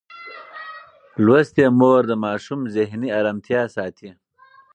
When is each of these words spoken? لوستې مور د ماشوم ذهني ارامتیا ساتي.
لوستې 1.25 1.65
مور 1.79 2.01
د 2.09 2.13
ماشوم 2.25 2.59
ذهني 2.75 3.09
ارامتیا 3.19 3.61
ساتي. 3.75 4.09